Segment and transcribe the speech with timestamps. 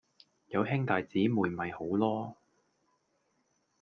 [0.47, 2.33] 有兄弟姐妹咪好囉